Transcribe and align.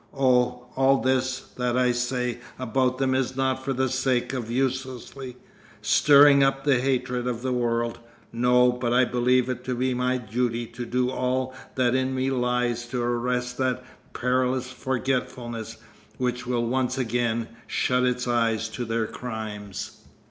Oh, 0.17 0.65
all 0.75 0.99
this 0.99 1.39
that 1.59 1.77
I 1.77 1.91
say 1.91 2.39
about 2.57 2.97
them 2.97 3.13
is 3.13 3.35
not 3.35 3.63
for 3.63 3.71
the 3.71 3.87
sake 3.87 4.33
of 4.33 4.49
uselessly 4.49 5.37
stirring 5.79 6.41
up 6.41 6.63
the 6.63 6.79
hatred 6.79 7.27
of 7.27 7.43
the 7.43 7.51
world; 7.53 7.99
no, 8.33 8.71
but 8.71 8.93
I 8.93 9.05
believe 9.05 9.47
it 9.47 9.63
to 9.65 9.75
be 9.75 9.93
my 9.93 10.17
duty 10.17 10.65
to 10.65 10.87
do 10.87 11.11
all 11.11 11.53
that 11.75 11.93
in 11.93 12.15
me 12.15 12.31
lies 12.31 12.87
to 12.87 12.99
arrest 12.99 13.59
that 13.59 13.83
perilous 14.11 14.71
forgetfulness 14.71 15.77
which 16.17 16.47
will 16.47 16.65
once 16.65 16.97
again 16.97 17.47
shut 17.67 18.01
its 18.03 18.27
eyes 18.27 18.69
to 18.69 18.85
their 18.85 19.05
crimes. 19.05 20.03